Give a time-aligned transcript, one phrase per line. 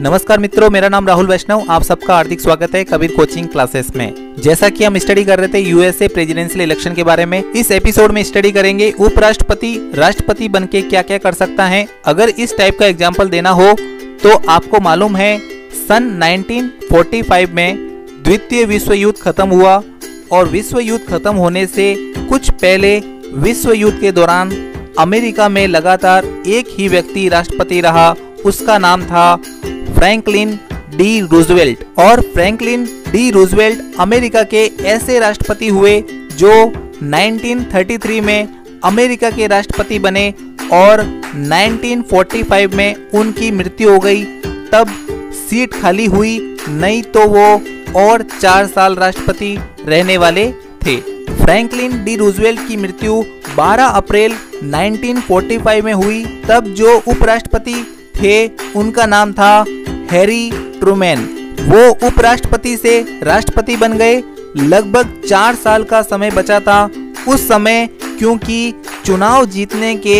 [0.00, 4.34] नमस्कार मित्रों, मेरा नाम राहुल वैष्णव, आप सबका हार्दिक स्वागत है कबीर कोचिंग क्लासेस में।
[4.42, 8.12] जैसा कि हम स्टडी कर रहे थे यूएसए प्रेसिडेंशियल इलेक्शन के बारे में, इस एपिसोड
[8.12, 12.78] में स्टडी करेंगे उपराष्ट्रपति, राष्ट्रपति बन के क्या क्या कर सकता है। अगर इस टाइप
[12.78, 13.72] का एग्ज़ाम्पल देना हो
[14.22, 15.38] तो आपको मालूम है,
[15.88, 19.82] सन 1945 में द्वितीय विश्व युद्ध खत्म हुआ
[20.32, 22.98] और विश्व युद्ध खत्म होने से कुछ पहले
[23.36, 24.56] विश्व युद्ध के दौरान
[24.98, 29.38] अमेरिका में लगातार एक ही व्यक्ति राष्ट्रपति रहा, उसका नाम था
[29.98, 30.50] फ्रैंकलिन
[30.96, 35.94] डी रूजवेल्ट और फ्रैंकलिन डी रूजवेल्ट अमेरिका के ऐसे राष्ट्रपति हुए
[36.32, 36.50] जो
[37.04, 38.48] 1933 में
[38.84, 40.34] अमेरिका के राष्ट्रपति बने
[40.72, 41.02] और
[41.34, 44.24] 1945 में उनकी मृत्यु हो गई।
[44.72, 44.94] तब
[45.34, 46.38] सीट खाली हुई,
[46.68, 47.48] नहीं तो वो
[48.00, 50.50] और चार साल राष्ट्रपति रहने वाले
[50.86, 50.96] थे।
[51.34, 53.22] फ्रैंकलिन डी रूजवेल्ट की मृत्यु
[53.56, 57.84] 12 अप्रैल 1945 में हुई। तब जो उपराष्ट्रपति
[58.22, 58.46] थे,
[58.76, 59.64] उनका नाम था
[60.10, 61.24] हैरी ट्रूमैन।
[61.60, 64.22] वो उपराष्ट्रपति से राष्ट्रपति बन गए।
[64.56, 66.90] लगभग चार साल का समय बचा था।
[67.28, 68.74] उस समय क्योंकि
[69.06, 70.18] चुनाव जीतने के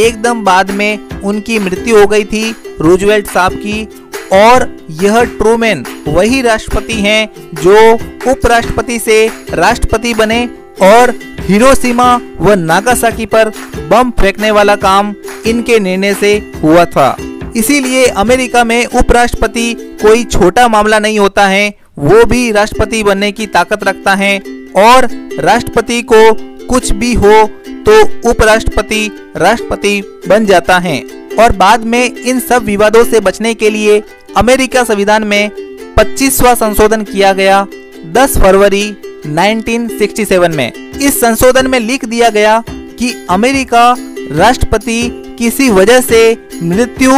[0.00, 3.88] एकदम बाद में उनकी मृत्यु हो गई थी रूजवेल्ट साहब की।
[4.32, 7.94] और यह ट्रूमैन वही राष्ट्रपति हैं जो
[8.30, 10.46] उपराष्ट्रपति से राष्ट्रपति बने
[10.82, 13.52] और हिरोशिमा व नागासाकी पर
[13.90, 15.14] बम फेंकने वाला काम
[15.46, 17.16] इनके निर्णय से हुआ था।
[17.56, 23.46] इसीलिए अमेरिका में उपराष्ट्रपति कोई छोटा मामला नहीं होता है, वो भी राष्ट्रपति बनने की
[23.46, 24.38] ताकत रखता है।
[24.76, 25.08] और
[25.40, 26.32] राष्ट्रपति को
[26.66, 27.44] कुछ भी हो
[27.86, 30.98] तो उपराष्ट्रपति राष्ट्रपति बन जाता है।
[31.40, 34.02] और बाद में इन सब विवादों से बचने के लिए
[34.36, 35.50] अमेरिका संविधान में
[35.98, 37.66] 25वां संशोधन किया गया
[38.12, 43.94] 10 फरवरी 1967 में। इस संशोधन में लिख दिया गया कि अमेरिका
[44.32, 45.02] राष्ट्रपति
[45.38, 46.20] किसी वजह से
[46.62, 47.12] मृत्यु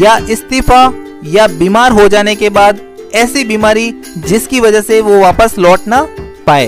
[0.00, 0.82] या इस्तीफा
[1.26, 2.80] या बीमार हो जाने के बाद
[3.14, 6.02] ऐसी बीमारी जिसकी वजह से वो वापस लौट ना
[6.46, 6.66] पाए।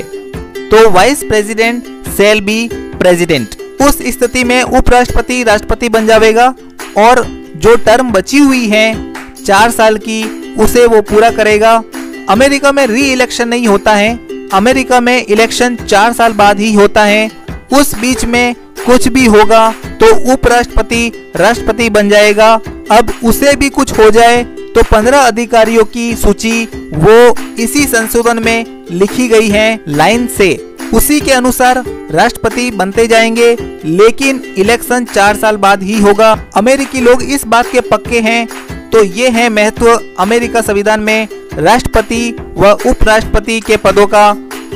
[0.71, 1.85] तो vice president
[2.17, 3.49] shall be president,
[3.83, 6.55] उस स्थिति में उपराष्ट्रपति राष्ट्रपति बन जाएगा
[6.99, 7.25] और
[7.57, 9.15] जो टर्म बची हुई है,
[9.45, 10.23] चार साल की,
[10.55, 11.83] उसे वो पूरा करेगा।
[12.29, 14.19] अमेरिका में री इलेक्शन नहीं होता है।
[14.53, 17.31] अमेरिका में इलेक्शन चार साल बाद ही होता है।
[17.73, 19.71] उस बीच में कुछ भी होगा
[20.01, 22.53] तो उपराष्ट्रपति राष्ट्रपति बन जाएगा।
[22.91, 24.43] अब उसे भी कुछ हो जाए
[24.75, 26.65] तो पंद्रह अधिकारियों की सूची
[26.95, 30.55] वो इसी संशोधन में लिखी गई है लाइन से।
[30.95, 33.51] उसी के अनुसार राष्ट्रपति बनते जाएँगे,
[33.85, 38.47] लेकिन इलेक्शन चार साल बाद ही होगा। अमेरिकी लोग इस बात के पक्के हैं।
[38.91, 44.29] तो ये है महत्व अमेरिका संविधान में राष्ट्रपति व उपराष्ट्रपति के पदों का।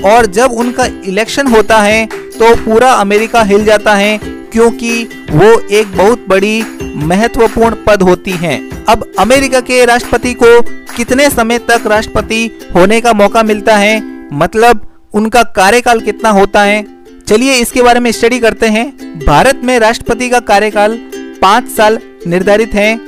[0.07, 2.09] और जब उनका इलेक्शन होता है
[2.39, 4.19] तो पूरा अमेरिका हिल जाता है,
[4.53, 6.63] क्योंकि वो एक बहुत बड़ी
[6.97, 10.61] महत्वपूर्ण पद होती हैं। अब अमेरिका के राष्ट्रपति को
[10.97, 14.01] कितने समय तक राष्ट्रपति होने का मौका मिलता है
[14.33, 16.87] मतलब उनका कार्यकाल कितना होता है?
[17.27, 18.87] चलिए इसके बारे में स्टडी करते हैं।
[19.19, 20.97] भारत में राष्ट्रपति का कार्यकाल
[21.43, 22.99] पाँच साल निर्धारित है।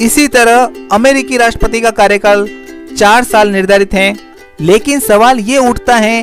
[0.00, 2.48] इसी तरह अमेरिकी राष्ट्रपति का कार्यकाल
[2.96, 4.16] चार साल निर्धारित है।
[4.60, 6.22] लेकिन सवाल ये उठता है,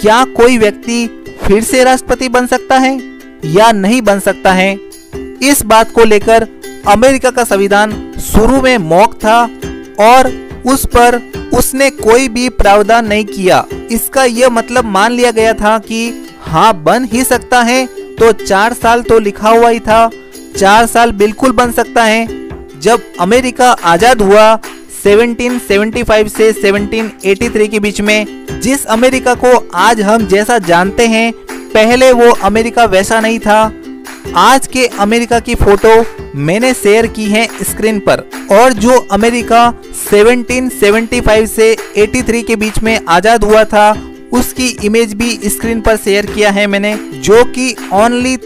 [0.00, 1.06] क्या कोई व्यक्ति
[1.42, 2.96] फिर से राष्ट्रपति बन सकता है
[3.46, 4.74] या नहीं बन सकता है,
[5.42, 6.46] इस बात को लेकर
[6.88, 7.92] अमेरिका का संविधान
[8.22, 9.42] शुरू में मौक था
[10.00, 10.30] और
[10.66, 11.20] उस पर
[11.54, 16.72] उसने कोई भी प्रावधान नहीं किया। इसका यह मतलब मान लिया गया था कि हाँ
[16.82, 17.84] बन ही सकता है
[18.16, 20.10] तो चार साल तो लिखा हुआ ही था।
[20.56, 22.26] चार साल बिल्कुल बन सकता है।
[22.80, 24.54] जब अमेरिका आज़ाद हुआ
[25.06, 31.32] 1775 से 1783 के बीच में, जिस अमेरिका को आज हम जैसा जानते हैं,
[31.74, 33.72] पहले वो अमेरिका वैसा नहीं था।
[34.36, 36.04] आज के अमेरिका की फ़ोटो
[36.34, 39.74] मैंने शेयर की है स्क्रीन पर। और जो अमेरिका
[40.10, 43.90] 1775 से 83 के बीच में आज़ाद हुआ था,
[44.32, 48.36] उसकी इमेज भी स्क्रीन पर शेयर किया है मैंने, जो कि ओनली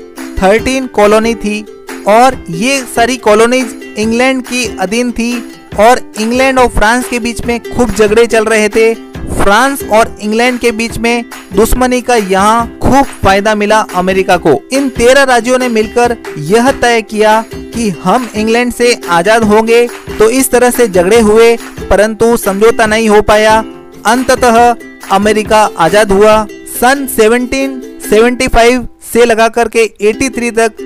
[0.41, 1.65] 13 कॉलोनी थी।
[2.09, 5.33] और ये सारी कॉलोनीज इंग्लैंड की अधीन थी।
[5.81, 8.95] और इंग्लैंड और फ्रांस के बीच में खूब झगड़े चल रहे थे।
[9.35, 11.25] फ्रांस और इंग्लैंड के बीच में
[11.55, 17.03] दुश्मनी का यहाँ खूब फ़ायदा मिला अमेरिका को। इन तेरह राज्यों ने मिलकर यह तय
[17.03, 19.87] किया कि हम इंग्लैंड से आज़ाद होंगे
[20.19, 21.57] तो इस तरह से झगड़े हुए,
[21.91, 23.59] परंतु समझौता नहीं हो पाया।
[24.07, 24.75] अंततः
[25.11, 26.47] अमेरिका आज़ाद हुआ।
[26.77, 30.77] सन 1775 से लगा करके 83 तक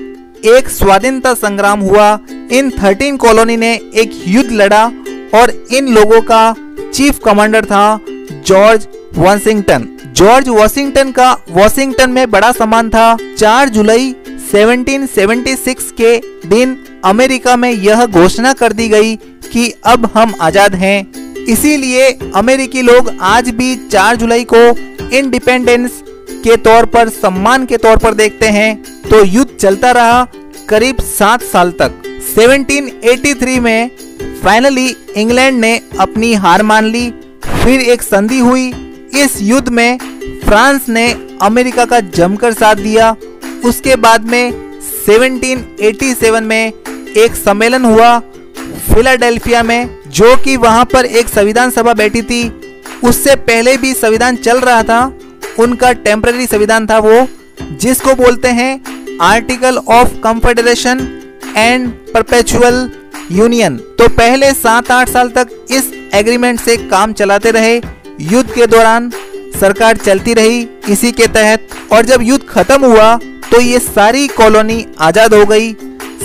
[0.45, 2.07] एक स्वाधीनता संग्राम हुआ।
[2.51, 4.85] इन 13 कॉलोनी ने एक युद्ध लड़ा
[5.33, 6.53] और इन लोगों का
[6.93, 7.99] चीफ कमांडर था
[8.47, 14.13] जॉर्ज वॉशिंगटन जॉर्ज वॉशिंगटन का वॉशिंगटन में बड़ा सम्मान था। 4 जुलाई
[14.47, 16.17] 1776 के
[16.47, 19.15] दिन अमेरिका में यह घोषणा कर दी गई
[19.45, 24.67] कि अब हम आज़ाद हैं। इसीलिए अमेरिकी लोग आज भी 4 जुलाई को
[25.09, 26.01] इंडिपेंडेंस
[26.43, 30.27] के तौर पर, सम्मान के तौर पर देखते हैं। तो युद्ध चलता रहा
[30.69, 31.91] करीब सात साल तक।
[32.35, 33.91] 1783 में
[34.43, 37.13] फाइनली इंग्लैंड ने अपनी हार मान ली।
[37.45, 38.67] फिर एक संधि हुई।
[39.15, 39.97] इस युद्ध में
[40.45, 43.15] फ्रांस ने अमेरिका का जमकर साथ दिया।
[43.65, 46.73] उसके बाद में 1787 में
[47.17, 48.19] एक सम्मेलन हुआ
[48.93, 52.49] फिलाडेल्फिया में, जो कि वहाँ पर एक संविधान सभा बैठी थी।
[53.03, 55.19] उससे पहले भी संविधान चल रहा था।
[55.59, 57.27] उनका टेम्पररी संविधान था वो,
[57.61, 60.99] जिसको बोलते हैं article of confederation
[61.57, 62.89] and perpetual
[63.31, 63.77] union.
[63.97, 67.75] तो पहले सात आठ साल तक इस एग्रीमेंट से काम चलाते रहे।
[68.21, 69.09] युद्ध के दौरान
[69.59, 73.15] सरकार चलती रही इसी के तहत। और जब युद्ध खत्म हुआ
[73.51, 75.71] तो ये सारी कॉलोनी आज़ाद हो गई।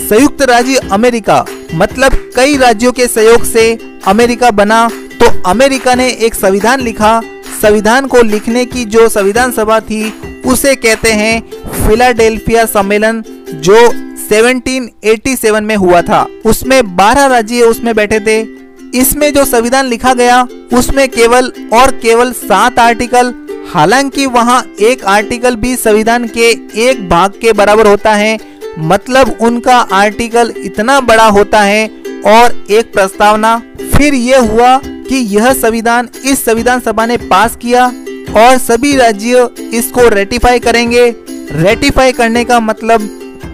[0.00, 1.44] संयुक्त राज्य अमेरिका
[1.74, 3.72] मतलब कई राज्यों के सहयोग से
[4.06, 4.86] अमेरिका बना।
[5.20, 7.20] तो अमेरिका ने एक संविधान लिखा।
[7.62, 10.02] संविधान को लिखने की जो संविधान सभा थी
[10.46, 11.42] उसे कहते हैं
[11.86, 13.22] फिलाडेल्फिया सम्मेलन,
[13.54, 13.88] जो
[14.28, 18.66] 1787 में हुआ था। उसमें 12 राज्य उसमें बैठे थे।
[18.98, 23.34] इसमें जो संविधान लिखा गया, उसमें केवल और केवल सात आर्टिकल,
[23.74, 26.50] हालाँकि वहाँ एक आर्टिकल भी संविधान के
[26.88, 28.38] एक भाग के बराबर होता है।
[28.78, 31.86] मतलब उनका आर्टिकल इतना बड़ा होता है
[32.26, 33.62] और एक प्रस्तावना।
[33.96, 37.92] फिर यह हुआ कि यह संविधान इस संविधान सभा ने पास किया
[38.36, 41.04] और सभी राज्य इसको रेटिफाई करेंगे।
[41.52, 43.08] रेटिफाई करने का मतलब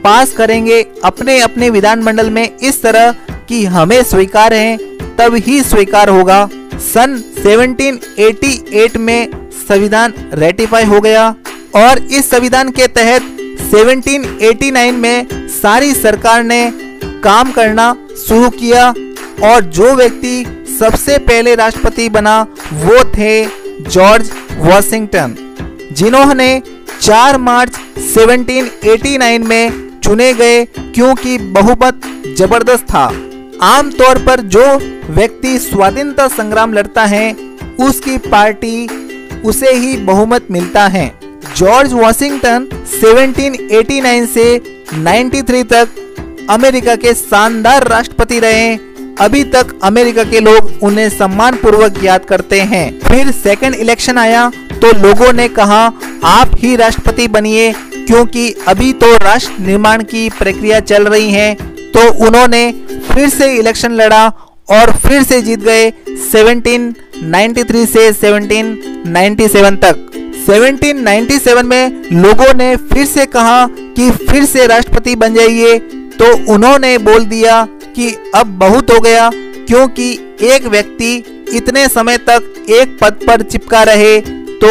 [0.05, 3.12] पास करेंगे अपने अपने विधानमंडल में इस तरह
[3.49, 4.76] कि हमें स्वीकार है,
[5.19, 6.49] तब ही स्वीकार होगा।
[6.84, 9.29] सन 1788 में
[9.69, 11.29] संविधान रेटिफाई हो गया
[11.76, 13.23] और इस संविधान के तहत
[13.70, 16.70] 1789 में सारी सरकार ने
[17.25, 17.94] काम करना
[18.26, 18.88] शुरू किया
[19.44, 20.44] और जो व्यक्ति
[20.81, 22.40] सबसे पहले राष्ट्रपति बना
[22.75, 25.34] वो थे जॉर्ज वॉशिंगटन,
[25.93, 26.62] जिन्होंने
[27.00, 32.00] 4 मार्च 1789 में चुने गए क्योंकि बहुमत
[32.38, 33.05] ज़बरदस्त था।
[33.62, 34.64] आमतौर पर जो
[35.11, 37.32] व्यक्ति स्वाधीनता संग्राम लड़ता है,
[37.81, 38.87] उसकी पार्टी
[39.44, 41.06] उसे ही बहुमत मिलता है।
[41.56, 44.61] जॉर्ज वॉशिंगटन 1789 से
[44.94, 45.88] 93 तक
[46.50, 48.92] अमेरिका के शानदार राष्ट्रपति रहे।
[49.23, 54.51] अभी तक अमेरिका के लोग उन्हें सम्मान पूर्वक याद करते हैं। फिर सेकंड इलेक्शन आया
[54.75, 55.83] तो लोगों ने कहा,
[56.25, 61.55] आप ही राष्ट्रपति बनिए, क्योंकि अभी तो राष्ट्र निर्माण की प्रक्रिया चल रही है।
[61.95, 62.71] तो उन्होंने
[63.05, 64.27] फिर से इलेक्शन लड़ा
[64.69, 65.91] और फिर से जीत गए
[66.25, 69.97] 1793 से 1797 तक।
[70.47, 75.79] 1797 में लोगों ने फिर से कहा कि फिर से राष्ट्रपति बन जाइए
[76.19, 80.11] तो उन्होंने बोल दिया कि अब बहुत हो गया, क्योंकि
[80.47, 81.15] एक व्यक्ति
[81.53, 84.21] इतने समय तक एक पद पर चिपका रहे
[84.61, 84.71] तो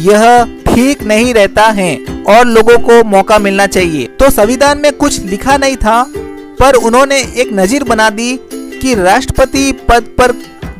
[0.00, 1.94] यह ठीक नहीं रहता है
[2.28, 6.02] और लोगों को मौका मिलना चाहिए। तो संविधान में कुछ लिखा नहीं था,
[6.60, 10.32] पर उन्होंने एक नजीर बना दी कि राष्ट्रपति पद पर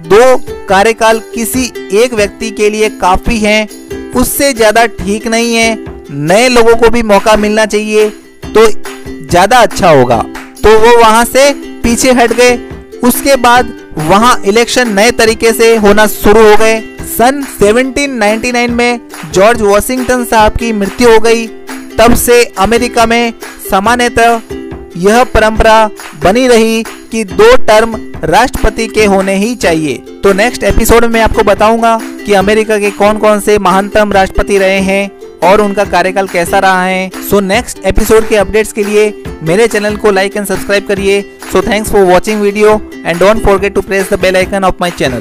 [0.07, 0.37] दो
[0.69, 1.65] कार्यकाल किसी
[1.95, 3.65] एक व्यक्ति के लिए काफ़ी है,
[4.15, 5.77] उससे ज़्यादा ठीक नहीं है,
[6.11, 8.09] नए लोगों को भी मौका मिलना चाहिए
[8.47, 10.25] तो ज़्यादा अच्छा होगा।
[10.65, 11.53] तो वो वहाँ से
[11.83, 12.57] पीछे हट गए।
[13.05, 16.81] उसके बाद वहाँ इलेक्शन नए तरीके से होना शुरू हो गए।
[17.19, 19.01] सन 1799 में
[19.33, 21.47] जॉर्ज वॉशिंगटन साहब की मृत्यु हो गई।
[21.99, 23.33] तब से अमेरिका में
[23.71, 24.41] सामान्यतः
[24.97, 25.91] यह परंपरा
[26.25, 31.43] बनी रही कि दो टर्म राष्ट्रपति के होने ही चाहिए। तो नेक्स्ट एपिसोड में आपको
[31.43, 35.11] बताऊँगा कि अमेरिका के कौन कौन से महानतम राष्ट्रपति रहे हैं।
[35.45, 37.11] और उनका कार्यकाल कैसा रहा है?
[37.31, 41.21] सो नेक्स्ट एपिसोड के अपडेट्स के लिए मेरे चैनल को लाइक एंड सब्सक्राइब करिए।
[41.53, 44.91] So thanks for watching video and don't forget to press the bell icon of my
[44.91, 45.19] channel